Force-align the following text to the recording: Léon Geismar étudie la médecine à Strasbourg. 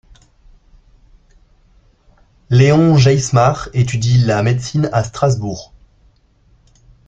Léon 2.49 2.97
Geismar 2.97 3.69
étudie 3.75 4.17
la 4.17 4.41
médecine 4.41 4.89
à 4.93 5.03
Strasbourg. 5.03 5.73